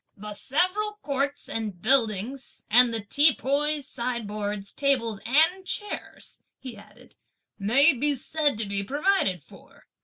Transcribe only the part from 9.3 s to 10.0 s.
for.